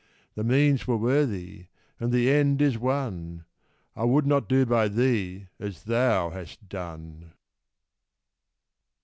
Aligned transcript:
The 0.33 0.43
means 0.43 0.87
were 0.87 0.97
worthy, 0.97 1.67
and 1.99 2.11
the 2.11 2.31
end 2.31 2.59
is 2.59 2.75
won 2.75 3.45
I 3.95 4.03
would 4.03 4.25
not 4.25 4.49
do 4.49 4.65
by 4.65 4.87
thee 4.87 5.45
as 5.59 5.83
thou 5.83 6.31
hast 6.31 6.67
done! 6.67 7.33